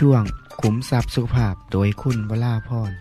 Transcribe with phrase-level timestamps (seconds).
[0.00, 0.22] ช่วง
[0.60, 2.92] ขุมทรัพย์สุขภาพโดยคุณวราพร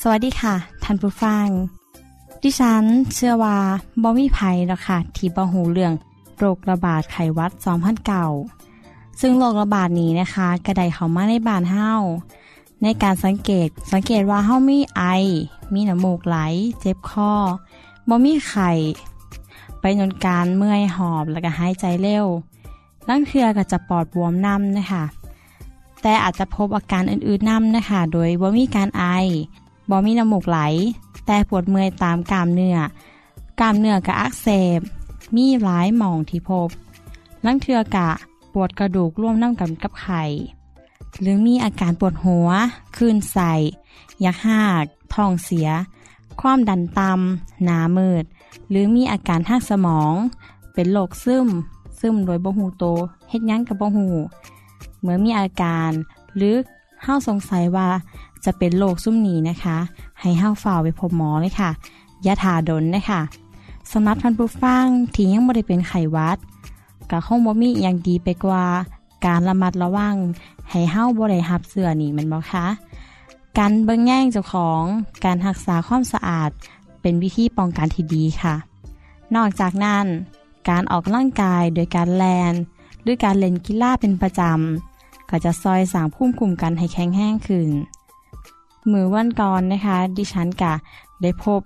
[0.00, 1.46] สวัสดีค่ะ ท่านผู้ฟัง
[2.42, 3.58] ดิฉันเชื่อว่า
[4.02, 5.92] บ่มีภัยหรอกค่ะ ที่บ่หูเรื่อง
[6.38, 7.52] โรคระบาดไข้หวัด
[8.36, 11.92] 2009ซึ่งโรคระบาดนี้นะคะ กระไดเขามาในบ้านเฮา
[12.82, 15.02] ในการสังเกตสังเกตว่าเฮามีไอ
[15.74, 16.38] มีน้ำมูกไหล
[16.80, 17.32] เจ็บคอ
[18.08, 18.70] บ่มีไข้
[19.80, 22.26] ไปจนการเมื่อยหอบแล้วก็หายใจเร็ว
[23.08, 25.04] ลังเทือก็จะปอดบวมน้ำนะคะ
[26.02, 29.04] แต่อาจจะพบอาการอื่นๆน้ำนะคะ โดยบ่มีการไอ
[29.90, 30.58] บ่มีน้ำมูกไหล
[31.26, 32.78] แต่ปวดเมื่อยตามกล้ามเนื้อ
[33.60, 34.48] กล้ามเนื้อกะอักเส
[34.78, 34.80] บ
[35.36, 36.68] มีหลายหมองที่พบ
[37.44, 38.10] ลังเทือกะ
[38.52, 40.24] ปวดกระดูกร่วมน้ำกันกับไข่
[41.20, 42.48] หรือมีอาการปวดหัว
[42.96, 43.52] คลื่นใส่
[44.24, 45.68] ยักหากท้องเสีย
[46.40, 48.24] ความดันต่ำหนามืด
[48.68, 50.12] หรือมีอาการทางสมอง
[50.74, 51.48] เป็นโรคซึม
[52.00, 52.84] ซึมโดยบ่หูโต
[53.28, 54.06] เฮ็ดยั้งกับบ่หู
[55.00, 55.90] เมื่อมีอาการ
[56.36, 56.54] หรือ
[57.02, 57.88] เฮาสงสัยว่า
[58.44, 59.78] จะเป็นโรคซุ่มหนีนะคะ
[60.20, 61.70] ให้เฮาฝ่าไปพบหมอเลยค่ะ
[62.22, 63.20] อยาถาดนนะคะ
[63.92, 66.38] สำหรับท่านผู้ฟังที่ยังบ่ได้เป็นไขวัด
[67.10, 68.64] ก็คงบ่มีอย่างดีไปกว่า
[69.26, 70.16] การระมัดระวัง
[70.70, 72.66] ให้เฮาบ่ได้รับเสื้อนี่มันบ่คะ
[73.58, 74.82] การเบิ่งแย่งเจ้าของ
[75.24, 76.50] การรักษาความสะอาด
[77.00, 78.54] เป็นวิธีป้องกันที่ดีค่ะ
[79.34, 80.06] นอกจากนั้น
[80.68, 82.54] การออกกำลังกายโดยการแลน
[83.02, 87.68] หรือการเล่นกีฬาเป็นประจำ ก็จะซอยสางภูมิคุ้มกันให้แข็งแรงขึ้น
[88.90, 90.74] มือวันก่อนนะคะ ดิฉันกะ
[91.22, 91.60] ได้พบ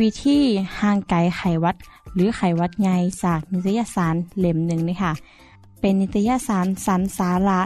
[0.00, 0.38] วิธี
[0.80, 1.76] ห่างไกลไขวัด
[2.14, 2.88] หรือไขวัดไง
[3.24, 5.12] จากนิตยสารเล่มหนึ่งนะคะ
[5.80, 7.60] เป็นนิตยสารสันสาระ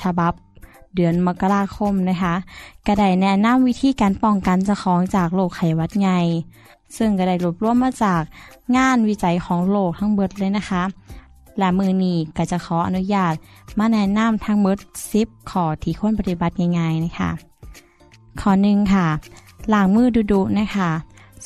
[0.00, 0.32] ฉบับ
[0.94, 2.34] เดือนมกราคมนะคะ
[2.86, 6.10] กระไดแนะนำวิธีการป้องกันเจ้าของจากโรคไขวัดไง
[6.96, 8.22] ซึ่งกระได้รวบรวมมาจาก
[8.76, 10.82] งานวิจัยของโลกทั้งเบิดเลยนะคะ
[11.58, 13.34] และมือนี้ก็จะขออนุญาต
[13.78, 14.76] มาแนะนำทั้งหมด
[15.10, 17.30] ซิปขอที่ควรปฏิบัติง่ายๆนะคะ
[18.40, 19.06] ข้อหนึ่งค่ะ
[19.72, 20.90] ล้างมือดุๆนะคะ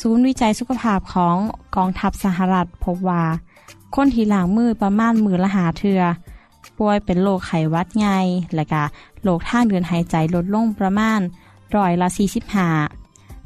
[0.00, 1.36] ศูนย์วิจัยสุขภาพของ
[1.76, 3.24] กองทัพสหรัฐพบว่า
[3.94, 6.02] คนที่ล้างมือประมาณมือละหาเทือ
[6.78, 8.18] ป่วยเป็นโรคไขวัดใหญ่
[8.54, 8.82] และก็
[9.22, 11.20] โรคทางเดินหายใจลดลงประมาณ
[11.76, 12.08] ร้อยละ
[12.58, 13.01] 45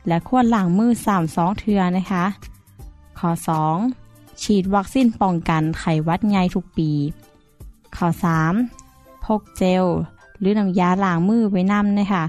[0.08, 2.24] และควรล้างมือสามสองเทือนะคะ
[3.18, 3.30] ข้อ
[3.86, 4.42] 2.
[4.42, 6.90] ฉีดวัคซีนป้องกันไข้หวัดใหญ่ทุกปี
[7.96, 8.08] ข้อ
[8.66, 9.24] 3.
[9.24, 9.84] พกเจล
[10.38, 12.24] หรือน้ำยาล้างมือไว้นำนะคะ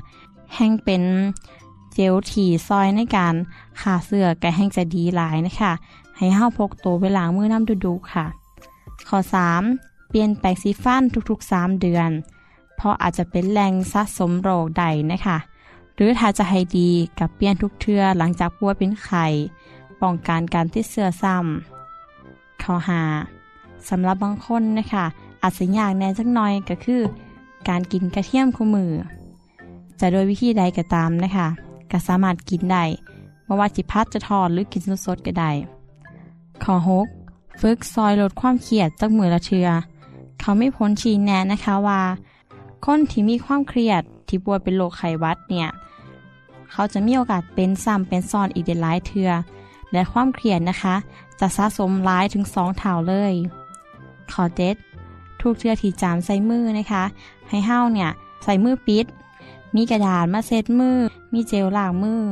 [0.56, 1.04] แห้งเป็น
[1.94, 3.36] เจลถี่ซอยในการ
[3.82, 5.74] ขาเสื้อแกแห้งจะดีหลายนะคะ
[6.18, 8.26] ให้ห้าพกตัวไปล้างมือน้ำดุๆค่ะ
[9.08, 9.20] ข้อ
[9.64, 10.10] 3.
[10.10, 12.10] เปลี่ยนแปรงสีฟันทุกๆ 3 เดือน
[12.76, 15.38] เพราะอาจจะเป็นแหล่งสะสมโรคใดนะคะ
[15.98, 16.90] หรือถ้าจะให้ดี
[17.20, 19.26] กับเปลี่ยนทุกเทือหลังจากป่วยเป็นไข้
[20.02, 23.02] ป้องกันการติดเสื้อซ้ำข้อหา
[23.90, 25.06] สำหรับบางคนนะคะ
[25.42, 27.02] อาจจะยากแน่จักหน่อยก็คือ
[27.70, 28.92] การกินกระเทียมคู่มือ
[30.00, 31.48] จะโดยวิธีใดก็ตามนะคะ
[31.92, 32.84] ก็สามารถกินได้
[33.44, 35.52] ไม่ว่าจิพัดจะทอดหรือกินสดๆก็ได้
[36.64, 37.08] ข้อหก
[37.62, 39.68] ฝึกซอยลดความเครียดจากมือละเทือ
[40.40, 42.02] เขาไม่พ้นชี้แนะนะคะว่า
[42.86, 45.70] คนที่มีความเครียดที่ป่วยเป็นโรคไขวัดเนี่ย
[46.72, 49.30] เขาจะมีโอกาสเป็นซ้ำเป็นซ้อนอีกเดหลายเทือ
[49.92, 50.96] และความเครียดนะคะ
[51.40, 53.34] จะสะสมร้ายถึงสองเท่าเลย
[54.32, 54.76] ขอเด็ด
[55.42, 57.04] ทุกเทือที่จามใส่มือนะคะ
[57.50, 58.10] ให้เห้าเนี่ย
[58.44, 59.06] ใส่มือปิด
[59.76, 60.98] มีกระดาษมาเซ็ตมือ
[61.34, 62.24] มีเจลล้างมือ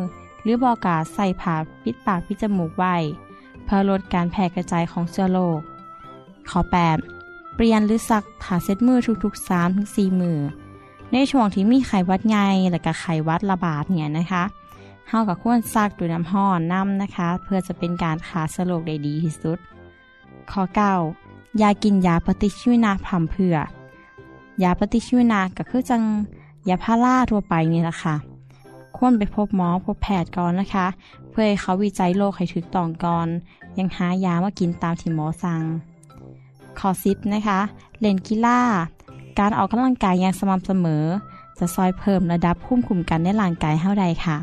[0.44, 2.96] หรือบอกาใส่ผ้าปิดปากปิดจมูกไว้
[3.64, 5.60] เพื่อลดการแพร่กระจายของเชื้อโรค
[6.50, 10.40] ขอ8เปลี่ยนหรือซักผ้าเซ็ตมือทุกๆ3ถึง4มือ
[11.12, 14.44] ในช่วงที่มีไข้วัดใหญ่และก็ไข้วัดระบาดเนี่ยนะคะ
[15.10, 19.58] เฮากับควรซักด้วยน้ำห้อนน้ำนะคะ เพื่อจะเป็นการฆ่าเชื้อโรคได้ดีที่สุด
[20.52, 20.64] ข้อ
[21.12, 23.56] 9ยากินยาปฏิชีวนะพร่ำเพื่อ
[24.64, 26.02] ยาปฏิชีวนะก็คือจัง
[26.70, 28.16] ยาพาราทั่วไปนี่แหละค่ะ
[28.98, 30.88] ควรไปพบหมอพบแพทย์ก่อนนะคะ
[31.30, 33.28] เพื่อให้เขาวิจัยโรคให้ถูกต้องก่อน
[33.78, 35.62] ยังหายามากินตามที่หมอสั่ง
[36.80, 37.60] ข้อ10นะคะ
[38.00, 38.60] เล่นกีฬา
[39.40, 41.04] การออกกำลังกายอย่างสม่ำเสมอ
[41.60, 44.38] จะซอยเพิ่มระดับภูมิคุ้มกันในร่างกายเท่าใดค่ะ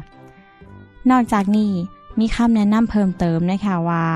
[1.11, 1.73] นอกจากนี้
[2.19, 4.07] มีคำแนะนำเพิ่มเติมนะคะว่า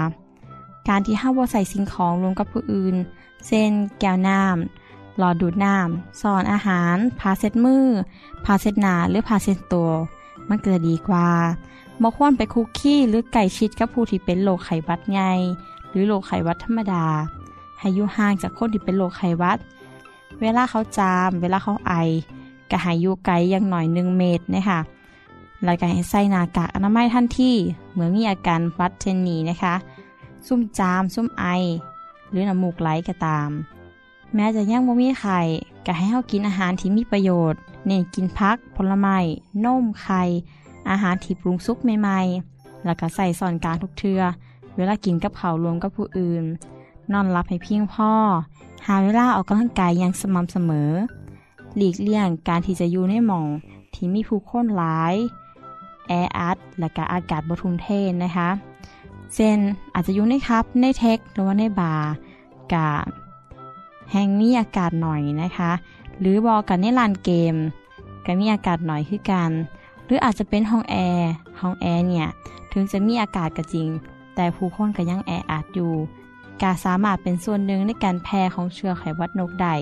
[0.89, 2.95] การที่ห้าวใส่สิ่งของรวมกับผู้อื่น
[3.47, 3.71] เช่น
[4.01, 7.87] แก้วน้ำหลอดดูดน้ำช้อนอาหารผ้าเช็ดมือ
[8.45, 9.91] ผ้าเช็ดหน้าหรือผ้าเช็ดตัว
[10.49, 11.29] มันก็จะดีกว่า
[12.03, 15.31] บ่ควรไปคลุกคลีหรือใกล้ชิดกับผู้ที่เป็นโรคไข้หวัดใหญ่
[15.91, 17.05] หรือโรคไข้หวัดธรรมดา
[17.79, 19.59] ให้อยู่ห่างจากคนที่เป็นโรคไข้หวัด
[20.41, 21.93] เวลาเขาจาม เวลาเขาไอ
[22.71, 24.81] ก็ให้อยู่ไกลอย่างน้อยหนึ่งเมตรนะคะ
[25.65, 27.53] แล้วก็ให้ใส่หน้ากากอนามัยทันที
[27.93, 29.75] เมื่อมีอาการหวัดเช่นนี้นะคะ
[30.47, 31.45] ซุ่มจาม ซุ่มไอ
[32.31, 33.51] หรือน้ำมูกไหลก็ตาม
[34.35, 35.41] แม้จะยังบ่มีไข่
[35.87, 39.19] ก็ให้เฮากินอาหารที่มีประโยชน์ เน้นกินพัก ผลไม้
[39.65, 40.23] นมไข่
[40.91, 44.21] อาหารที่ปรุงสุกใหม่ๆ แล้วก็ใส่สอนกาทุกเทือ
[44.77, 46.45] เวลากินกับเขารวมกับผู้อื่น
[47.13, 48.13] นอนรับให้เพียงพอ
[48.87, 50.91] หาเวลาออกกำลังกายอย่างสม่ำเสมอ
[51.77, 53.47] หลีกเลี่ยงการที่จะอยู่ในหม่อง
[53.95, 55.15] ที่มีผู้คนหลาย
[56.09, 58.51] แออัดและก็อากาศบทุมเทนนะคะ
[59.35, 59.59] เช่น
[59.95, 62.11] อาจจะอยู่ในครับ ในเทคหรือว่าในบาร์
[62.73, 63.03] กับ
[64.13, 65.73] แห่งมีอากาศหน่อยนะคะ
[66.21, 67.55] หรือบอกกันในลานเกม
[68.27, 69.51] ก็มีอากาศหน่อยคือกัน
[70.05, 71.31] หรืออาจจะเป็นห้องแอร์
[71.61, 72.29] ห้องแอร์เนี่ย
[72.73, 73.89] ถึงจะมีอากาศก็จริง
[74.35, 75.93] แต่ผู้คนก็ยังแออัดอยู่
[76.63, 79.75] กาสามารถเป็นส่วนหนึ่งในการแพร่ของเชื้อไขวัดนกได้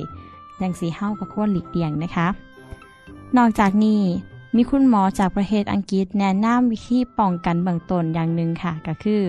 [0.63, 2.29] ยังสีเห้ากับควหลีกเลี่ยงนะคะ
[3.37, 4.01] นอกจากนี้
[4.57, 9.23] มีคุณหมอจากประเทศอังกฤษแนะนำวิธีป้องกันเบื้องต้นอย่างหนึ่งค่ะก็คือ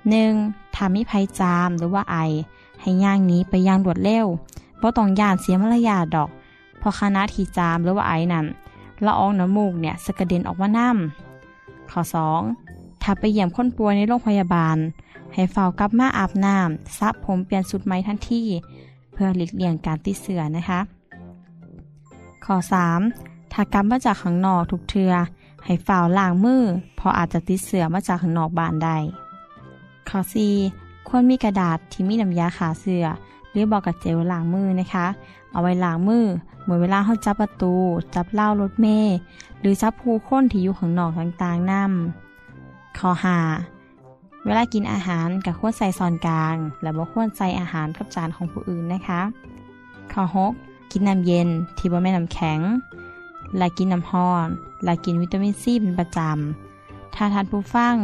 [0.00, 0.74] 1.
[0.74, 2.16] ถ้ามีภัยจามหรือว่าไอ
[2.80, 4.26] ให้ย่างนี้ไปย่างรวดเร็ว
[4.78, 6.30] เพราะต้องย่านเสียมารยาดอก
[6.80, 8.46] พราะคณะที่จามหรือว่าไอนั้น
[9.06, 12.00] ละอองน้ำมูกเนี่ยสกระเด็นออกมาน้ำข้อ
[12.52, 13.02] 2.
[13.02, 14.76] ถ้าไปเยี่ยมคนป่วยในโรงพยาบาล
[15.34, 18.42] ให้เฝ้ากลับมาอาบน้ำซับผมเปลี่ยนสุดไหมทันที
[19.12, 20.80] เพื่อหลีกเลี่ยงการติดเชื้อนะคะ
[22.44, 22.56] ข้อ
[23.04, 23.52] 3.
[23.52, 25.12] ถ้ากลับมาจากข้างนอกทุกเทือ
[25.64, 26.62] ให้เฝ่าล้างมือ
[26.96, 28.96] เพราะอาจจะติดเชื้อมาจากข้างนอกบ้านได้
[30.08, 30.20] ข้อ
[30.64, 31.08] 4.
[31.08, 33.06] ควรมีกระดาษที่มีน้ำยาขาเสือ
[33.50, 35.06] หรือบอกกับเจลล้างมือนะคะ
[35.52, 36.24] เอาไว้ล้างมือ
[36.62, 37.74] เหมื่อเวลาเขาจับประตู
[38.14, 39.16] จับเล่ารถเมล์
[39.60, 41.86] หรือจับผู้คนที่อยู่ข้างนอกต่างๆนั่
[42.98, 43.77] ข้อ 5.
[44.48, 49.20] เวลากินอาหารกับควรใส่ซอนกลาง และบ่ควรใส่อาหารกับจานของผู้อื่นนะคะ
[50.12, 50.22] ข้อ
[50.58, 50.92] 6.
[50.92, 51.48] กินน้ำเย็น
[51.78, 52.60] ที่บ่แม่น้ำแข็ง
[53.56, 54.46] และกินน้ำห้อน
[54.84, 57.94] และกินวิตามินซีเป็นประจำ ถ้าทานผู้ฟัง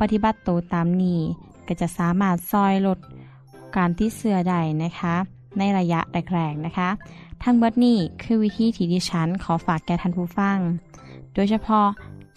[0.00, 1.20] ปฏิบัติตัวตามนี้
[1.66, 2.98] ก็จะสามารถซอยลด
[3.76, 5.14] การที่เสือได้นะคะ
[5.58, 6.00] ในระยะ
[6.34, 6.88] แรกๆนะคะ
[7.42, 10.58] ทั้งเบิดนี้คือวิธีที่ดิฉันขอฝากแก่ท่านผู้ฟัง
[11.34, 11.86] โดยเฉพาะ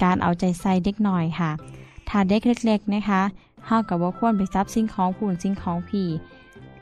[0.03, 1.51] การเอาใจใส่เด็กหน่อยค่ะ
[2.09, 3.21] ถ้าเด็กเล็กๆนะคะ
[3.67, 6.07] เฮากับว่าควรไปจับสิ่งของผู้นสิ่งของพี่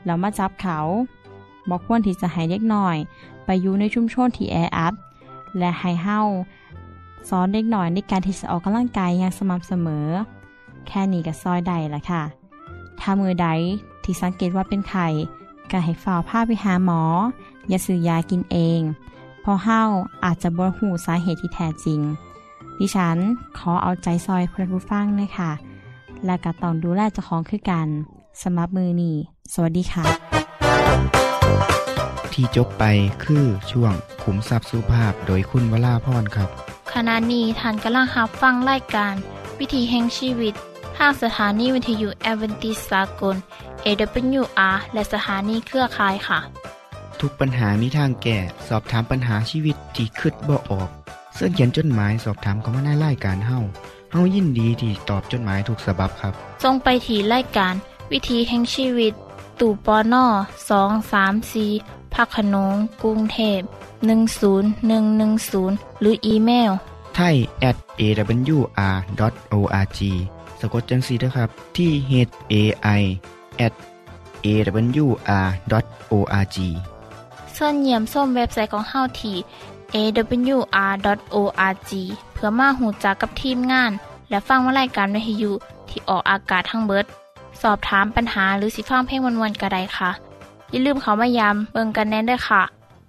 [0.04, 0.78] แล้วมาจับเขา
[1.68, 2.96] บอกควรที่จะให้เด็กหน่อย
[3.44, 4.94] ไปอยู่ในชุมชนที่แออัด
[5.58, 6.20] และให้เฮา
[7.28, 10.06] สอนเด็กหน่อยในการที่จะออกกำลังกายอย่างสม่ำเสมอ
[10.86, 12.22] แค่นี้ก็ซอยได้ละค่ะ
[13.00, 13.48] ถ้ามือใด
[14.02, 15.06] ที่สังเกตว่าเป็นไข่
[15.70, 17.02] ก็ให้ฝ่าผ้าไปหาหมอ
[17.68, 18.80] อย่าซื้อยากินเอง
[19.44, 19.82] พราะเฮา
[20.24, 22.00] อาจจะบ่หูสาเหตุที่แท้จริง
[22.78, 23.18] ดิฉัน
[23.58, 25.52] ขอเอาใจซอยเพื่อนผู้ฟังเลยค่ะ
[26.26, 27.88] และก็ต้องดูแลเจ้าของคือกัน
[28.42, 29.14] สำหรับมือนี่
[29.52, 30.04] สวัสดีค่ะ
[32.32, 32.84] ที่จบไป
[33.24, 36.48] คือช่วงขุมทรัพย์สุภาพโดยคุณวราพรครับ
[36.92, 39.14] ขณะนี้ท่านกำลังรับฟังรายการ
[39.58, 40.54] วิถีแห่งชีวิต
[40.96, 43.36] ทางสถานีวิทยุแอเวนติสากล
[43.84, 46.38] AWR และสถานีเครือข่ายค่ะ
[47.20, 48.38] ทุกปัญหามีทางแก้
[48.68, 50.88] สอบถามปัญหาชีวิตที่คืดบ่ออก
[51.34, 53.58] เสื้อเขียนจดหมายสอบถามเขามาในรายการเฮา
[54.12, 56.32] เฮายินดีที่ตอบจดหมายถูกสาบบครับ
[56.64, 57.74] ทรงไปถีรายการ
[58.10, 59.12] วิถีแห่งชีวิต
[59.60, 60.24] ตู่ปอน่อ
[60.70, 61.66] สองสามสี
[62.14, 63.60] พักขนงกรุงเทพ
[64.42, 66.72] 10110 หรืออีเมล
[67.16, 67.36] ไทย
[67.68, 70.00] at awr.org
[70.60, 72.12] สะกดจังสีนะครับ ที่ h
[72.52, 72.54] a
[73.00, 73.02] i
[73.66, 73.74] at
[74.46, 76.56] awr.org
[77.56, 79.36] ส่วนเยี่ยมส้มเว็บไซต์ของเฮาที่
[79.94, 81.90] awr.org
[82.32, 83.92] เพื่อมาหูจักกับทีมงาน
[84.30, 85.52] และฟังวารายการวิทยุ
[85.88, 87.06] ที่ออกอากาศทั้งเบิด
[87.62, 90.10] สอบถามปัญหาหรือสิฟังเพลงวนๆกระไดค่ะ
[90.70, 92.62] อย่าลืมเขามายามเบิงกันแน่นด้วยค่ะ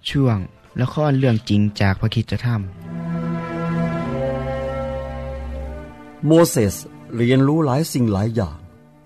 [0.08, 0.38] ช่วง
[0.80, 2.60] ละครเรื่องจริงจากพระคริสตธรรม
[6.26, 6.74] โมเสส
[7.16, 8.56] เรียนรู้หลายสิ่งหลายอย่าง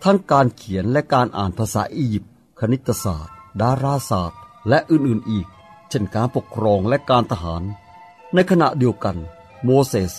[0.04, 5.46] ทั้งการเขียนและการอ่านภาษาอียิปต์คณิตศาสตร์ ดาราศาสตร์ และอื่นๆอีก
[5.88, 7.62] เช่นการปกครองและการทหาร
[8.34, 9.16] ในขณะเดียวกัน
[9.64, 10.12] โมเสส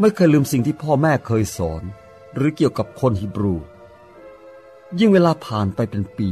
[0.00, 1.82] ไม่เคยลืมสิ่งที่พ่อแม่เคยสอน
[2.34, 3.54] หรือเกี่ยวกับคนฮิบรู
[4.98, 6.30] ยิ่งเวลาผ่านไปเป็นปี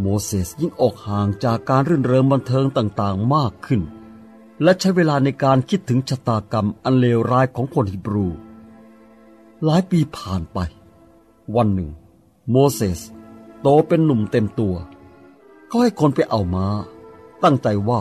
[0.00, 3.82] โมเสสยิ่งออกห่างจากการรื่นเริงบันเทิงต่างๆมากขึ้น
[4.62, 8.26] และใช้เวลาในการคิดถึงชะตากรรมอันเลวร้ายของคนฮิบรู
[9.64, 10.58] หลายปีผ่านไป
[11.56, 11.90] วันหนึ่ง
[12.50, 13.00] โมเสส
[13.60, 14.74] โตเป็นหนุ่มเต็มตัว
[15.66, 16.66] เขาให้คนไปเอามา้า
[17.44, 18.00] ตั้งใจว่า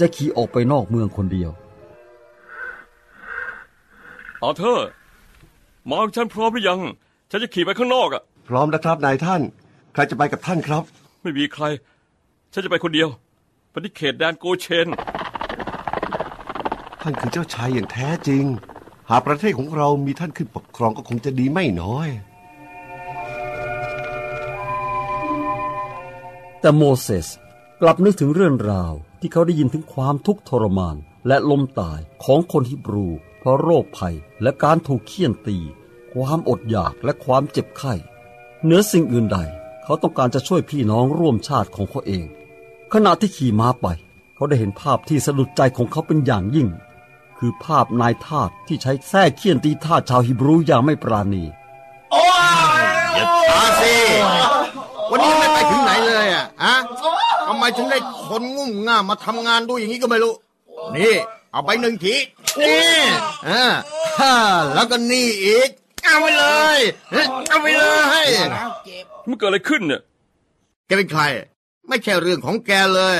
[0.00, 1.50] จะขี่ออกไปนอกเมืองคนเดียว
[4.40, 4.80] เอาเธอ
[5.88, 6.80] มาของฉันพร้อมหรือยัง
[7.30, 9.42] ฉันจะขี่ไปข้างนอกอะพร้อมนะครับนายท่าน
[9.92, 10.82] ใครจะไปกับท่านครับ
[11.22, 11.64] ไม่มีใคร
[12.52, 13.08] ฉันจะไปคนเดียว
[13.70, 14.86] ไปที่เขตแดนโกเชน
[17.00, 18.44] ท่านคือเจ้าชายอย่างแท้จริง
[19.10, 22.08] หากประเทศของเรามีท่านขึ้นปกครองก็คงจะดีไม่น้อย
[26.60, 27.26] แต่โมเสส
[27.82, 35.58] กลับนึกถึงเรื่องราวที่เขาได้ยินถึงความทุกข์ทรมาน และล้มตายของคนฮิบรู เพราะโรคภัยและการถูกเคี่ยนตี
[36.12, 37.94] ความอดอยากและความเจ็บไข้
[38.62, 39.38] เหนือสิ่งอื่นใด
[39.84, 42.26] เขาต้องการจะช่วยพี่น้องร่วมชาติของเขาเอง
[42.92, 43.86] ขณะที่ขี่ม้าไป
[44.34, 46.68] เขาได้เห็นภาพที่สะดุดใจของเขาเป็นอย่างยิ่ง
[47.38, 51.44] คือภาพนายทาสที่ใช้แส้เคี่ยนตีทาสชาวฮิบรูอย่างไม่ปราณี
[52.10, 52.16] โอ
[53.18, 53.94] ย่าช้าสิ
[55.10, 56.74] วันนี้ไม่ไปถึงไหนเลยอะฮะ
[57.48, 60.34] ทำไมถึงได้คนงุ่มง่ามมาทำงานด้วยอย่างนี้ก็ไม่รู้
[60.96, 61.16] นี่
[61.52, 62.14] เอาไปหนึ่งที
[62.60, 62.96] นี่
[63.48, 63.64] อ่า
[64.20, 64.34] ฮ่า
[64.74, 65.70] แล้วก็นี่อีก
[66.04, 66.44] เอาไปเล
[66.76, 66.78] ย
[67.12, 67.84] เฮ้ยเอาไปเล
[68.24, 68.26] ย
[69.28, 70.00] มันเกิดอะไรขึ้นเนี่ย
[70.86, 71.22] แกเป็นใคร
[71.88, 73.16] ไม่ใช่เรื่องของแกเลย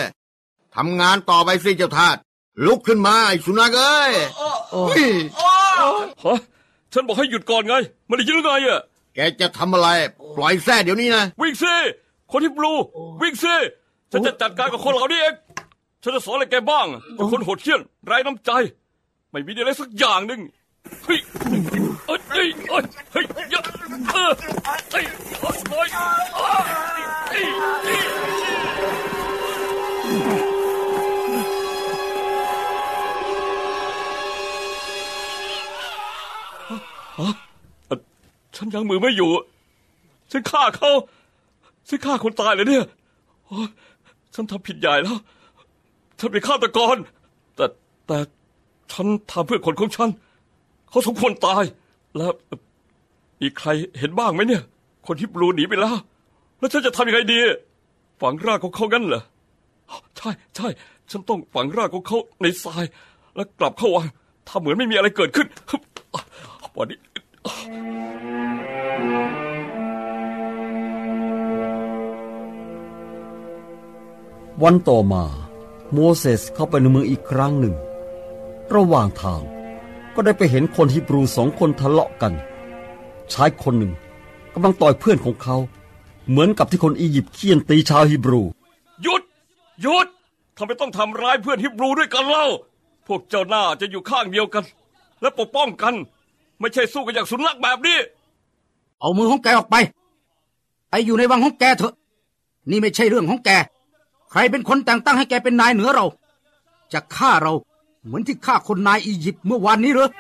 [0.77, 2.17] ทำงานต่อไปสิเจ้าทาส
[2.67, 4.13] ลุกขึ้นมาไอ้สุนัขเอ้ย
[4.73, 5.05] เฮ้ย
[6.25, 6.39] ฮะ
[6.93, 7.75] ฉันบอกให้หยุดก่อนไง
[8.07, 8.81] ไม่ได้ยินหรือไงอะ
[9.15, 9.89] แกจะทำอะไร
[10.37, 11.75] ปล่อยแท้เดี๋ยวนี้นะ วิ่งสิ
[12.31, 12.73] คนที่บลู
[13.23, 13.55] วิ่งสิ
[14.17, 15.35] ฉันจะจัดการกับคนเหล่านี้เอง
[16.03, 18.51] ฉันจะสอนอะไรแกบ้างเป็นคนโหดเหี้ยมไร้น้ำใจ
[19.31, 20.41] ไม่มีอะไรสักอย่างหนึ่ง
[21.05, 21.19] เฮ้ย
[22.07, 23.65] เอ้ยเอ้ยเอ้ยเฮ้ยเยอะ
[24.13, 24.31] เออ
[24.93, 25.05] เฮ้ย
[25.41, 26.53] เฮ้ยเฮ้ยอ้า
[27.31, 27.45] เอ้ย
[27.85, 28.01] เอ้ย
[37.87, 37.99] เอ่อ
[38.57, 39.31] ฉันยังมือไม่อยู่
[40.31, 40.91] ฉันฆ่าเขา
[41.89, 42.85] ฉันฆ่าคนตายเลยเนี่ย
[43.47, 43.69] โอ๊ย
[44.37, 45.19] ฉันทำผิดใหญ่แล้ว
[46.19, 46.97] ฉันเป็นฆาตกร
[47.57, 47.67] แต่
[48.07, 48.19] แต่
[48.93, 50.11] ฉันทำเพื่อคนของฉัน
[50.91, 51.65] เขาสมควรตาย
[52.17, 52.33] แล้ว
[53.41, 54.63] มีใครเห็นบ้างไหมเนี่ย
[55.07, 55.97] คนที่บลูหนีไปแล้ว
[56.59, 57.39] แล้วฉันจะทำยังไงดี
[58.21, 59.23] ฝังร่างของเขางั้นเหรอ
[60.17, 60.69] ใช่ใช่
[61.11, 62.85] ฉันต้องฝังร่างของเขาในทราย
[63.35, 64.07] แล้วกลับเข้าวัง
[64.49, 65.47] ทำเหมือนไม่มีอะไรเกิดขึ้น
[66.77, 66.99] วันนี้
[74.65, 75.25] วันต่อมา
[75.93, 77.75] โมเสสเข้าไปในเมืองอีกครั้งหนึ่ง
[78.75, 79.43] ระหว่างทาง
[80.15, 82.33] ก็ได้ไปเห็นคนฮิบรูสองคนทะเลาะกัน
[83.33, 83.93] ชายคนหนึ่ง
[84.55, 85.57] กำลังต่อยเพื่อนของเขา
[86.29, 88.43] เหมือนกับที่คนอียิปต์เคี่ยนตีชาวฮิบรู
[89.03, 89.23] หยุด
[89.83, 90.09] หยุด
[90.57, 92.47] ทำไมต้องทำร้ายเพื่อนฮิบรูด้วยกันเล่า
[93.07, 94.65] พวกเจ้าหน้าจะอยู่ข้างเดียวกัน
[95.21, 95.95] และปกป้องกัน
[96.61, 97.99] ไม่ใช่สู้กันอย่างสุนัขแบบนี้
[99.01, 99.77] เอามือของแกออกไป
[100.91, 101.95] ไปอยู่ในวังของแกเถอะ
[102.71, 103.76] นี่ไม่ใช่เรื่องของแกใค
[104.37, 106.07] รเป็นคนแต่งตั้งให้แกเป็นนายเหนือเรา
[106.93, 107.55] จะฆ่าเรา
[108.05, 110.11] เหมือนที่ฆ่าคนนายอียิปต์เมื่อวานนี้เหรอ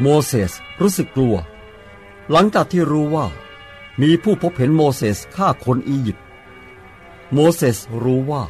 [0.00, 1.36] โมเสสรู้สึกกลัว
[2.30, 3.26] หลังจากที่รู้ว่า
[4.02, 6.24] มีผู้พบเห็นโมเสสฆ่าคนอียิปต์
[7.32, 8.42] โมเสสรู้ว่า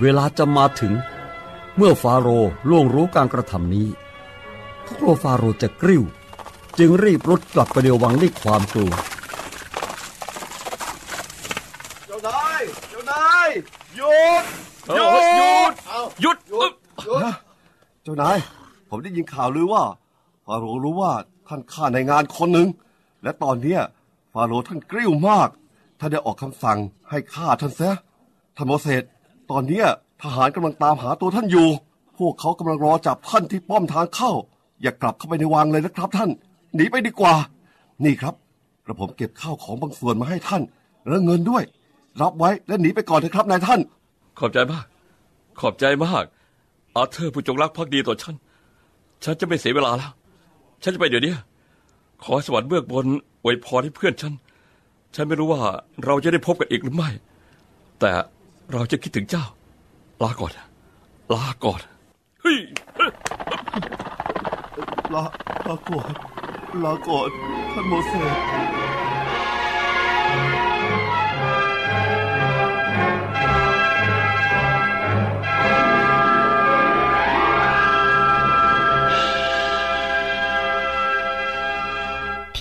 [0.00, 0.92] เวลาจะมาถึง
[1.76, 3.88] เมื่อฟาโรห์ล่วงรู้การกระทำนี้
[4.84, 6.02] เขากลัวฟาโรห์จะกริ้ว
[6.78, 8.92] จึงรีบรุดกลับไปเดียววังด้วยความกลัว
[12.14, 13.48] จ้านายเจ้านาย
[13.96, 14.44] หยุด
[14.88, 15.72] เออหยุด
[16.20, 16.72] หยุดอึ๊บ
[18.02, 18.38] เจ้านาย
[18.88, 19.84] ผมได้ยินข่าวลือว่า
[20.44, 21.12] ฟาโรห์รู้ว่า
[21.48, 22.68] ท่านฆ่าในงานคนหนึ่ง
[23.22, 23.80] และตอนเนี้ย
[24.32, 25.48] ฟาโรห์ท่านกริ้วมาก
[26.00, 26.78] ท่านได้ออกคำสั่ง
[27.10, 27.94] ให้ฆ่าท่านเสีย
[28.56, 29.02] ท่านโมเสส
[29.50, 29.86] ตอนเนี้ย
[30.22, 31.68] ทหารกำลังตามหาตัวท่านอยู่
[32.18, 34.32] พวกเขากำลังรอจับท่านที่ป้อมทางเข้า
[34.82, 36.30] อย่ากลับเข้าไปในวังเลยนะครับท่าน
[36.74, 37.34] หนีไปดีกว่า
[38.04, 38.34] นี่ครับ
[38.84, 40.62] กระผมเก็บข้าวของบางส่วนมาให้ท่าน
[41.08, 41.62] และเงินด้วย
[42.22, 43.80] รับไว้และหนีไปก่อนเถอะครับนายท่าน
[44.38, 44.84] ขอบใจมาก
[45.60, 46.24] ขอบใจมาก
[46.96, 48.34] อาเธอร์ผู้จงรักภักดีต่อฉัน
[49.24, 50.12] ฉันจะไม่เสียเวลาแล้ว
[50.82, 51.34] ฉันจะไปเดี๋ยวนี้
[52.22, 53.06] ขอให้สวรรค์เบื้องบน
[53.42, 54.32] อวยพรให้เพื่อนฉัน
[55.14, 55.60] ฉันไม่รู้ว่า
[56.04, 57.08] เราจะได้พบกันอีกหรือไม่
[58.00, 58.10] แต่
[58.72, 59.44] เราจะคิดถึงเจ้า
[60.22, 60.52] ลาก่อน
[61.34, 61.80] ลาก่อน
[62.42, 62.58] เฮ้ย
[65.14, 65.22] ลา
[65.66, 66.10] ลาก่อน
[66.84, 67.28] ลาก่อน
[67.72, 68.12] ท่านโมเส
[68.72, 68.73] ส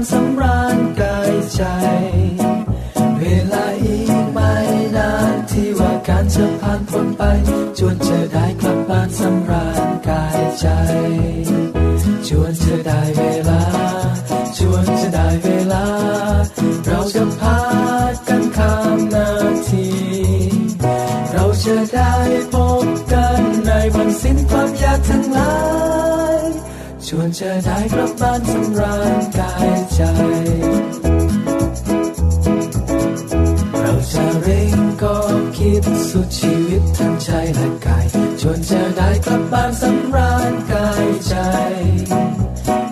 [0.00, 1.62] านสำราญกายใจ
[3.18, 4.52] เวลาอีกไม่
[4.96, 7.22] นานที่ว่าการจะผ่านพ้นไป
[7.78, 10.66] ชวนเธอได้กลับบ้านสำราญกายใจ
[12.26, 13.62] ชวนเธอได้เวลา
[14.56, 15.86] ชวนเธอได้เวลา
[16.86, 17.60] เราจะพา
[18.28, 19.28] กันข้ามนา
[19.68, 19.88] ที
[21.32, 22.14] เราจะได้
[22.52, 22.54] พ
[22.84, 25.54] บกันในวันสิ้นความอยากทั้งหลา
[26.42, 26.44] ย
[27.06, 29.49] ชวนจะได้กลับบ้านสำราญกาย
[30.00, 30.06] ใจ
[33.80, 35.16] เราจะเร่งก็
[35.56, 38.06] คิดสุดชีวิตทั้งใจและกาย
[38.40, 41.34] ชวนจะได้กลับบ้านสำราญกายใจ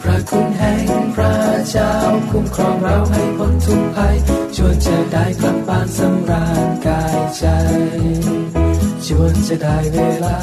[0.03, 1.37] พระคุณแห่งพระ
[1.71, 1.93] เจ้า
[2.31, 4.17] คุ้มครองเราให้พ้นทุกภัย
[4.57, 7.45] ชวนจะได้กลับบ้านสำราญกายใจ
[9.07, 10.39] ชวนจะได้เวลา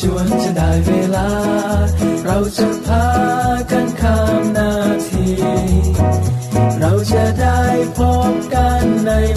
[0.00, 1.28] ชวนจะได้เวลา
[2.24, 3.06] เราจะพา
[3.70, 4.71] กันข้ามนาทีเรา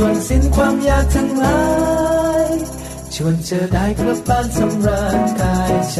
[0.01, 1.61] วันสิ้นความอยากทั้งหลา
[2.47, 2.51] ย
[3.15, 5.99] ชวนเจอได้กลับบ้านสำราญกายใจ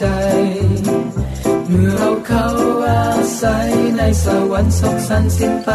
[0.00, 0.06] ใจ
[1.68, 2.46] เมื่อเราเข้า
[2.86, 3.04] อา
[3.42, 5.70] ศัยในสวรรค์สุขสันต์สิ้นไป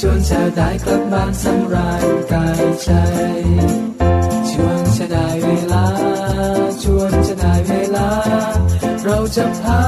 [0.00, 2.90] ชวนจะได้กลับบ้านสำราญกายใจ
[4.50, 5.86] ชวนจะได้เวลา
[6.82, 8.10] ชวนจะได้เวลา
[9.04, 9.82] เราจะพา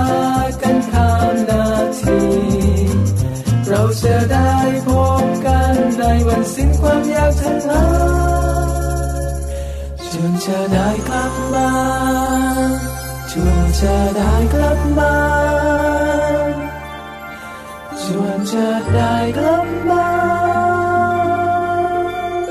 [0.62, 1.66] กันข้ามนา
[2.00, 2.18] ที
[3.68, 4.52] เราจะได้
[4.86, 4.88] พ
[5.22, 7.86] บกันในวันสิ้นความยากทั้งหลา
[8.64, 9.32] ย
[10.10, 11.72] ชวนจะได้กลับบ้า
[12.76, 12.77] น
[13.80, 15.18] จะได้กลับบ้า
[16.50, 16.54] น
[18.02, 20.10] ชวนจะได้กลับบ้า
[22.44, 22.48] น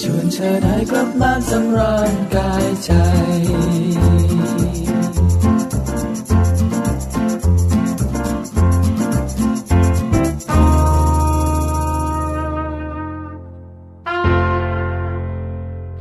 [0.00, 2.90] ชวนเธอได้กลับบ้านสำราญกายใจ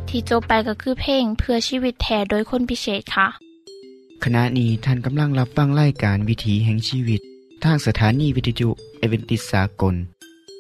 [0.10, 3.53] ที่จบไปก็คือเพลงเพื่อชีวิตแทนโดยคนพิเศษค่ะ
[4.28, 7.22] ขณะนี้ท่านกำลังรับฟังรายการวิถีแห่งชีวิต
[7.64, 9.96] ทางสถานีวิทยุเอเวนติสากล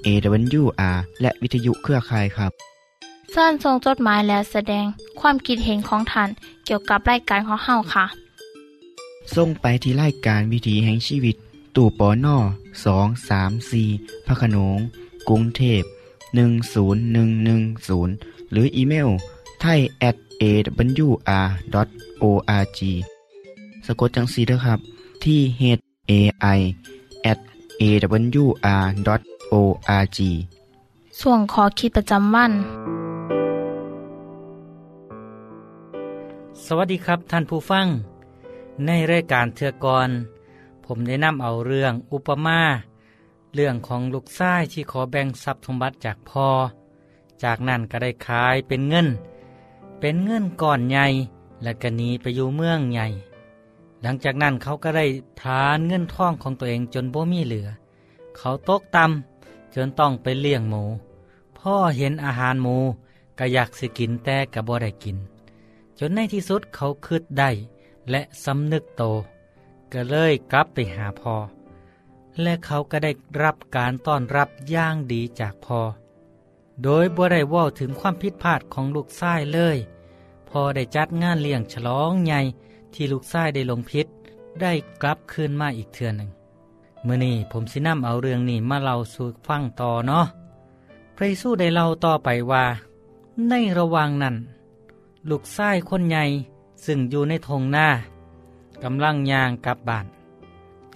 [0.05, 2.51] AWR และวิทยุเครือข่ายครับ
[3.31, 4.85] เชิญส่งจดหมายและแสดง
[5.19, 6.29] ความคิดเห็นของท่าน
[6.65, 8.05] เกี่ยวกับรายการของเฮาค่ะ
[9.35, 11.35] ส่งไปที่รายการวิถีแห่งชีวิต
[11.75, 12.37] ตู่ปอน่อ
[12.85, 13.87] สองสามสี่
[14.25, 14.77] พระโขนง
[15.29, 15.81] กรุงเทพ
[16.35, 18.13] หนึ่งศูนย์หนึ่งหนึ่งศูนย์
[18.51, 19.09] หรืออีเมล
[19.61, 21.47] ไทย at awr
[22.21, 22.23] o
[22.63, 22.81] r g
[23.85, 24.79] สะกดจังสีด้วยครับ
[25.23, 25.63] ที่ h
[26.09, 26.11] a
[26.57, 26.59] i
[27.31, 27.39] at
[27.81, 29.39] awr.org
[31.19, 32.51] ส่วนขอคิดประจำวัน
[36.65, 37.87] สวัสดีครับท่านผู้ฟัง
[38.85, 40.09] ในรายการเทือกร
[40.85, 42.61] ผมได้นำเอาเรื่องอุปมา
[43.55, 46.47] เรื่องของลูกซ้ายที่ขอแบ่งทรัพย์สมบัติจากพอ
[47.43, 49.07] จากนั้นก็ได้ขายเป็นเงิน
[49.99, 51.05] เป็นเงินก่อนใหญ่
[51.63, 53.07] และก็หนีไปอยู่เมืองใหญ่
[54.03, 55.05] หลังจากนั้นเขาก็ได้
[55.41, 57.67] ทานเงินท่องของตัวเองจนบ่มีเหลือ
[58.37, 60.83] เขาตกต่ำจนต้องไปเลี้ยงหมู
[61.57, 62.77] พ่อเห็นอาหารหมู
[63.39, 65.17] ก็อยากสิกินแต่ก็บ่ได้กิน
[65.99, 67.49] จนในที่สุดเขาคืดได้
[68.09, 69.03] และสำนึกโต
[69.93, 71.35] ก็เลยกลับไปหาพ่อ
[72.41, 73.11] และเขาก็ได้
[73.43, 75.79] รับการต้อนรับอย่างดีจากพ่อ
[76.83, 79.77] โดยบ่ได้ว่าถึงความผิดพลาดของลูกชายเลย
[80.49, 82.41] พอได้จัดงานเลี้ยงฉลองใหญ่
[82.95, 84.07] ที่ลูกชายได้ลงพิษ
[84.61, 86.29] ได้กลับคืนมาอีกเทือนหนึ่ง
[87.03, 90.25] เมื่อนี้ผมสินำเอาเรื่องนี้มาเล่าสู่ฟังต่อเนาะ
[91.15, 92.65] พระเยซูได้เล่าต่อไปว่า
[93.49, 94.35] ในระหว่างนั้น
[95.29, 96.23] ลูกชายคนใหญ่
[96.85, 97.87] ซึ่งอยู่ในทงหน้า
[98.83, 100.05] กำลังย่างกลับบ้าน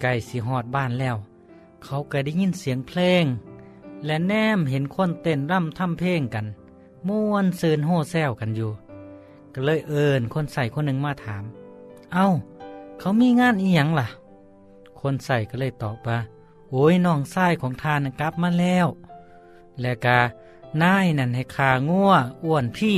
[0.00, 1.16] ใกล้สิหอดบ้านแล้ว
[1.84, 3.24] เขาก็ได้ยินเสียงเพลง
[4.06, 6.46] และแนมเห็นคนเต้นร่ำทำเพลงกัน
[7.08, 8.70] ม่วนซืนโห่แซวกันอยู่
[9.54, 11.44] ก็เลยเอิญคนใส่คนหนึ่งมาถาม
[12.12, 12.28] เอา้า
[12.98, 14.08] เขามีงานอีหยังล่ะ
[15.00, 16.18] คนใส่ก็เลยตอบว่า
[16.70, 18.86] โอ้ยน้องชายของทานกลับมาแล้ว
[19.80, 20.20] และกา
[20.82, 22.12] นายนั่นให้ขางัว
[22.44, 22.96] อ้วนพี่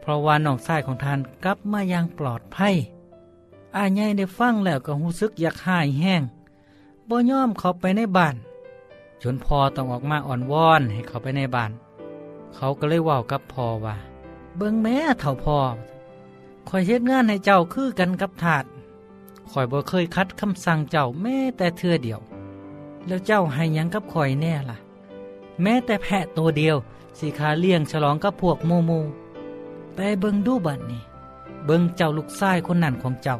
[0.00, 2.74] เพราะว่าน้องชายของทานกลับมาอย่างปลอดภัย
[3.76, 6.22] อาใหญ่ได้ฟังแล้วก็รู้สึกอยากหายแห้ง
[7.08, 8.34] บ่ย่อมเขาไปในบ้าน
[9.22, 11.70] จนพอต้องออกมาอ่อนวอนให้เขาไปในบ้าน
[12.54, 13.96] เขาก็เลยว่ากับพ่อว่า
[14.56, 15.58] เบิ่งแม่เถ่าพ่อ
[16.68, 18.64] คอยเฮ็ดงานให้เจ้าคือกันกับถาด
[19.50, 22.20] คอยบ่เคยคัดคำสั่งเจ้าแม้แต่เทื่อเดียว
[23.06, 24.76] แล้วเจ้าให้ยังกับคอยแน่ล่ะ
[25.62, 26.76] แม้แต่แพะตัวเดียว
[27.18, 28.90] สีขาเลี้ยงฉลองกับพวกโมโม
[29.96, 31.02] แต่เบิงดูบัดนี่
[31.64, 33.38] เบิงเจ้าลูกชายคนนั้นของเจ้า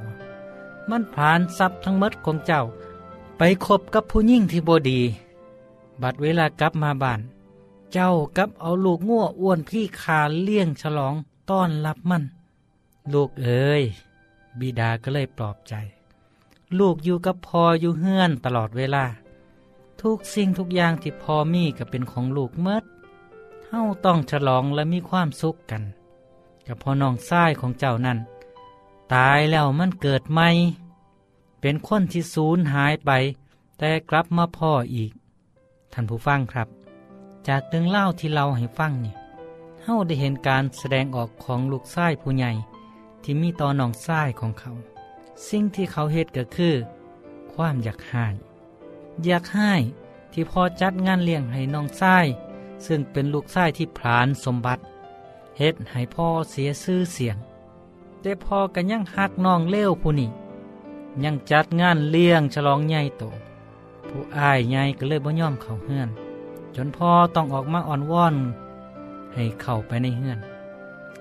[0.91, 2.63] มันผ่านทรัพย์ทั้งหมดของเจ้า
[3.39, 5.01] ไปคบกับผู้หญิงที่บดี
[6.03, 7.21] บัดเวลากลับมาบ้าน
[7.93, 11.15] เจ้ากับเอาลูกง่วอ้วนพี่ขาเลี้ยงฉลอง
[11.51, 12.25] ต้อนรับมัน
[13.15, 13.83] ลูกเอ๋ย
[14.61, 15.75] บิดาก็เลยปลอบใจ
[16.79, 19.05] ลูกอยู่กับพออยู่เฮือนตลอดเวลา
[20.03, 22.85] ทุกสิ่งทุกอย่างที่พอมีก็เป็นของลูกเมด
[23.69, 25.83] เฮาต้องฉลองและมีความสุขกัน
[26.67, 28.19] กับพอน้องชายของเจ้านั้น
[29.15, 30.49] ตายแล้วมันเกิดใหม่
[31.61, 33.11] เป็นคนที่สูญหายไป
[33.79, 35.13] แต่กลับมาพ่ออีก
[35.93, 36.69] ท่านผู้ฟังครับ
[37.49, 39.15] จากเรื่องเล่าที่เราให้ฟังนี่
[39.83, 42.51] เฮาได้เห็นการแสดงออกของลูกชายผู้ใหญ่
[43.23, 44.73] ที่มีต่อน้องชายของเขา
[45.49, 46.75] สิ่งที่เขาเฮ็ดก็คือ
[47.53, 48.35] ความอยากหาย
[49.25, 49.73] อยากให้
[50.33, 52.27] ที่พอจัดงานเลี้ยงให้น้องชาย
[52.87, 54.83] ซึ่งเป็นลูกชายที่ผลานสมบัติ
[55.59, 57.37] เฮ็ดให้พ่อเสียชื่อเสียง
[58.21, 60.31] แต่พ่อก็ยังหักน้องเลี้ยวผู้นี้
[61.25, 63.25] ยังจัดงานเลี้ยงฉลองใหญ่โต
[64.09, 66.09] ผู้อายใหญ่ก็เลยบ่ยอมเขาเฮือน
[66.77, 68.35] จนพ่อต้องออกมาอ่อนวอน
[69.35, 70.39] ให้เข้าไปในเฮือน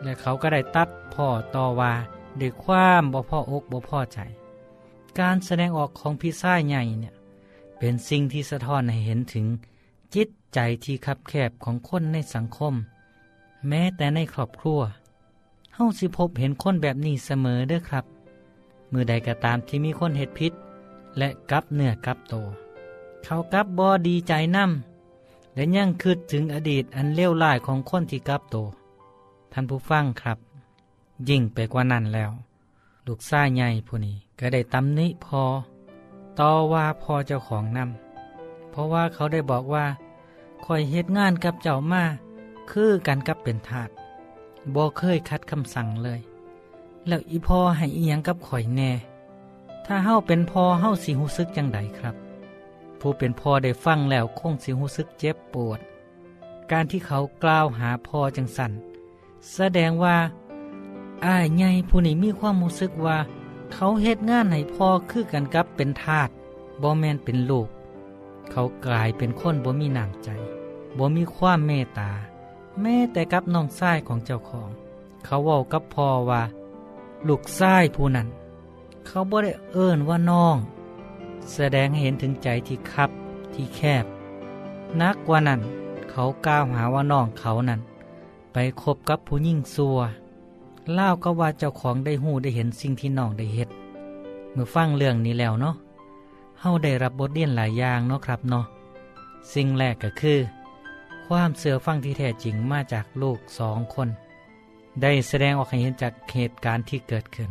[0.04, 1.94] และเขาก็ได้ตัดพ่อต่อว่า
[2.40, 4.20] ด้วยความบ่พ่ออกบ่พ่อใจ
[5.20, 7.14] การแสดงออกของพี่ชายใหญ่เนี่ย
[7.78, 9.46] เป็นสิ่งที่สะท้อนให้เห็นถึง
[10.16, 12.74] จิตใจที่คับแคบของคนในสังคม
[13.68, 14.82] แม้แต่ในครอบครัว
[15.74, 18.06] เฮาสิพบเห็นคนแบบนี้เสมอเด้อครับ
[18.92, 20.54] มือใดก็ตามที่มีคนเหตุพิษ
[21.18, 22.34] และกับเนื้อกับโต
[23.24, 28.56] เขากับบอดีใจนำและยังคืดถึงอดีตอันเลวร้ายของคนที่กับโต
[29.52, 30.38] ท่านผู้ฟังครับ
[31.30, 32.32] ยิ่งไปกว่านั้นแล้ว
[33.08, 35.44] ลูกซ่ายใหญ่ผู้นี้ก็ได้ตำหนิพอ
[36.40, 39.86] ต่อว่าพอเจ้าของนำเพราะว่าเขาได้บอกว่า
[40.66, 42.04] คอยเฮ็ดงานกับเจ้ามา
[42.72, 43.90] คือกันกับเป็นทาส
[44.76, 46.20] บ่เคยคัดคำสั่งเลย
[47.08, 48.92] แล้วอีพอให้อียังกับข่อยแน่
[49.86, 52.16] ถ้าเฮ้าเป็นพอเฮ้าสิหูซึกจังใดครับ
[53.00, 55.80] ผู้เป็นพอได้ฟังแล้วคงสิหูซึกเจ็บปวด
[56.72, 58.72] การที่เขากล่าวหาพอจังสัน
[59.56, 60.18] แสดงว่า
[61.26, 63.18] อ้ายใหญ่ผู้นี้มีความรู้สึกว่า
[63.74, 66.30] เขาเฮ็ดงานให้พ่อคือกันกับเป็นทาส
[66.82, 67.68] บ่แมนเป็นลูก
[68.52, 70.30] เขากลายเป็นคนบ่มีน้ำใจ
[70.98, 72.12] บ่มีความเมตตา
[72.82, 74.70] แม้แต่กับน้องชายของเจ้าของ
[75.26, 76.42] เขาเว้ากับพ่อว่า
[77.28, 78.28] ลูกชายผู้นั้น
[79.06, 80.56] เขาบ่ได้เอิ้นว่าน้อง
[81.54, 83.10] แสดงให้เห็นถึงใจที่คับ
[83.54, 84.06] ที่แคบ
[85.02, 85.60] นักกว่านั้น
[86.12, 87.80] เขากล่าวหาว่าน้องเขานั้น
[88.54, 90.00] ไปคบกับผู้หญิงซัว
[90.94, 93.70] เล่าก็ว่าเจ้าของได้หูได้เห็นสิ่งที่น้องได้เฮ็ด
[94.58, 95.76] มื่อฟังเรื่องนี้แล้วเนาะ
[96.62, 98.66] เฮาได้รับบทเรียนหลายอย่างเนาะครับเนาะ
[99.54, 100.40] สิ่งแรกก็คือ
[101.28, 104.10] ความเสื่อฟังที่แท้จริงมาจากลูกสองคน
[105.02, 107.50] ได้แสดงออกให้เห็นจากเหตุการณ์ที่เกิดขึ้น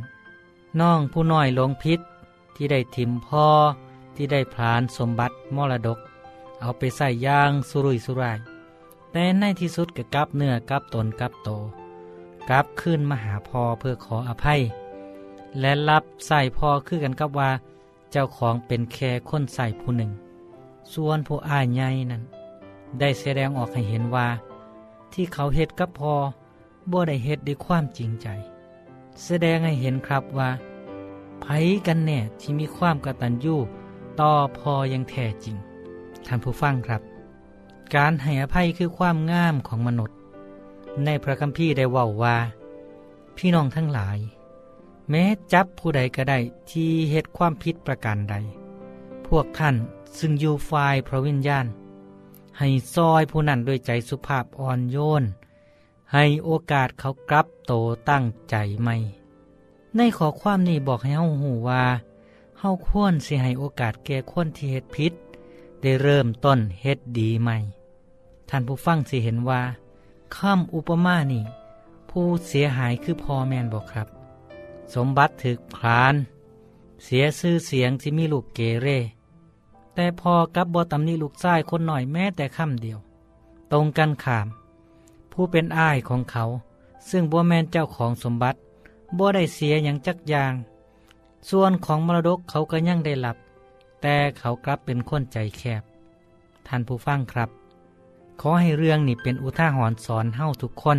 [0.81, 2.01] น้องผู้น้อยหลงพิษ
[2.57, 3.47] ที่ได้ทิมพ่อ
[4.17, 5.99] ที่ได้พลานสมบัติมรดก
[6.61, 8.39] เอาไปใส่ย่างสุรุยสุราย
[9.19, 11.51] แต่ในที่สุดก็กลับเนื้อกลับตนกลับโต
[12.51, 14.61] กลับขึ้นมาหาพ่อเพื่อขออภัย
[15.61, 17.51] และรับใส่พ่อคือกันกับว่า
[18.13, 20.11] เจ้าของเป็นแค่คนใส่ผู้หนึ่ง
[20.93, 22.23] ส่วนผู้อ้ายใหญ่นั้น
[23.01, 24.29] ได้แสดงออกให้เห็นว่า
[25.13, 26.15] ที่เขาเฮ็ดกับพอ
[26.91, 28.29] บ่ได้เฮ็ดด้วยความจริงใจ
[29.25, 30.51] แสดงให้เห็นครับว่า
[31.41, 31.47] ไผ
[31.87, 33.57] กันแน่ที่มีความกตัญญู
[34.21, 35.57] ต่อพอยังแท้จริง
[36.27, 37.16] ท่านผู้ฟังครับ
[37.95, 40.17] การให้อภัยคือความงามของมนุษย์
[41.05, 42.37] ในพระคัมภีร์ได้ว่าว่า
[43.37, 44.19] พี่น้องทั้งหลาย
[45.11, 46.39] แม้จับผู้ใดก็ได้
[46.71, 48.37] ที่เฮ็ดความผิดประการใด
[49.27, 49.77] พวกท่าน
[50.19, 51.67] ซึ่งอยู่ฝ่ายพระวิญญาณ
[52.59, 55.25] ให้ซอยผู้นั้นด้วยใจสุภาพอ่อนโยน
[56.13, 57.73] ให้โอกาสเขากลับโต
[58.11, 58.97] ตั้งใจใหม่
[59.97, 61.85] ในขอความนี้บอกให้เฮาหูว่า
[62.59, 65.13] เฮาควรสิให้โอกาสแก่คนที่เฮ็ดผิด
[65.83, 67.57] ได้เริ่มต้นเฮ็ดดีใหม่
[68.49, 69.63] ท่านผู้ฟังสิเห็นว่า
[70.37, 71.45] คำอุปมานี่
[72.11, 74.09] ผู้เสียหายคือพ่อแมนบอกครับ
[74.95, 76.15] สมบัติถึกพลาน
[77.05, 78.89] เสียชื่อเสียงที่มีลูกเกเร
[79.95, 82.99] แต่พอกับบอตำนี้ลูกชายคนหน่อยแม้แต่คำเดียว
[83.73, 84.47] ตรงกันขาม
[85.33, 86.45] ผู้เป็นอ้ายของเขา
[87.11, 88.59] ซึ่งบัวแมนเจ้าของสมบัติ
[89.17, 90.55] บัวได้เสียอย่างจักอย่าง
[91.51, 93.37] ส่วนของมรดกเขาก็ยังได้หลับ
[94.03, 95.83] แต่เขากลับเป็นคนใจแคบ
[96.67, 97.51] ท่านผู้ฟังครับ
[98.41, 100.99] ขอให้เรื่องนี้เป็นอุทาหรณ์สอนเฮ้าทุกคน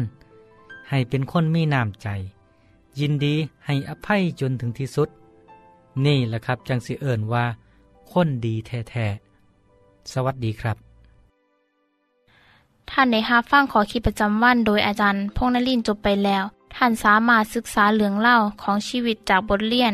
[0.89, 2.07] ให้เป็นคนมีน้ำใจ
[2.99, 5.09] ยินดีให้อภัยจนถึงที่สุด
[6.05, 7.45] นี่แหละครับจังสิเอิญว่า
[8.11, 10.77] คนดีแท้ๆ สวัสดีครับ
[12.89, 16.43] ท่านได้รับฟังขอคิดประจำวันโดยอาจารย์พงนลินจบไปแล้ว
[16.75, 19.93] ท่านสามารถศึกษาเหลืองเล่าของชีวิตจากบทเรียน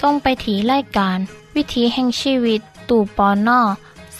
[0.00, 1.18] ส่งไปถีรายการ
[1.56, 3.60] วิถีแห่งชีวิต ตู่ปอนนอ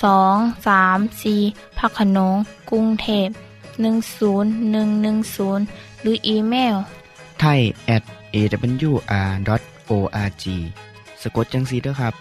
[0.02, 1.34] สองสามสี
[1.78, 2.36] พักขนง
[2.70, 3.28] กรุงเทพ
[4.00, 6.76] 10110 หรืออีเมล
[7.40, 7.60] ไทย
[7.96, 8.02] at
[8.34, 10.44] awr.org
[11.22, 12.14] สะกดจังสีด้วยครับ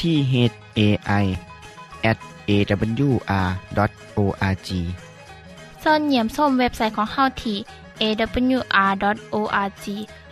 [0.00, 0.34] ที่ h
[0.78, 0.80] a
[1.22, 1.24] i
[2.10, 4.68] at awr.org
[5.80, 7.58] เสินเหยี่ยมส้มเว็บไซต์ของเฮาที่
[8.02, 9.86] awr.org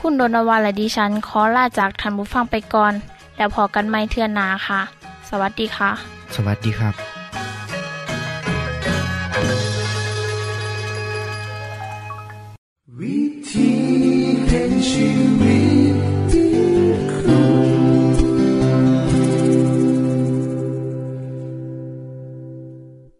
[0.00, 2.92] คุณโดนวานและดิฉันขอลาจากทันบุฟังไปก่อน
[3.36, 4.80] แล้วพอกันไม่เทื่อนาค่ะ
[5.28, 5.90] สวัสดีค่ะ
[6.34, 6.94] สวัสดีครับ
[13.00, 13.70] วิธี
[14.48, 15.08] แห่งชี
[15.40, 15.77] วิต